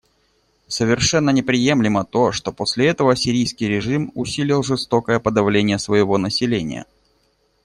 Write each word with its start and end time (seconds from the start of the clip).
Совершенно 0.67 1.29
неприемлемо 1.29 2.03
то, 2.05 2.31
что 2.31 2.51
после 2.51 2.87
этого 2.87 3.15
сирийский 3.15 3.67
режим 3.67 4.11
усилил 4.15 4.63
жестокое 4.63 5.19
подавление 5.19 5.77
своего 5.77 6.17
населения. 6.17 6.87